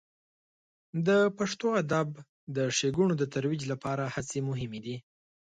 [1.07, 2.09] د پښتو د ادب
[2.55, 4.95] د ښیګڼو د ترویج لپاره هڅې مهمې دي.